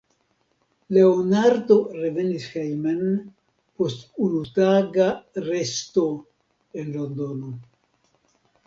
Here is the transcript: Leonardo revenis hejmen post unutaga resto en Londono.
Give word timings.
Leonardo 0.95 1.77
revenis 1.97 2.47
hejmen 2.55 3.03
post 3.77 4.09
unutaga 4.31 5.11
resto 5.53 6.11
en 6.83 6.95
Londono. 6.99 7.57